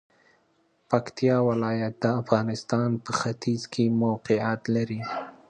[0.89, 5.01] پکتیا ولایت د افغانستان په ختیځ کې موقعیت لري.